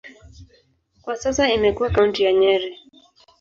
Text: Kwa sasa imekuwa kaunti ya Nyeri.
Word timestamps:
Kwa 1.01 1.15
sasa 1.15 1.51
imekuwa 1.55 1.89
kaunti 1.89 2.23
ya 2.23 2.33
Nyeri. 2.39 2.71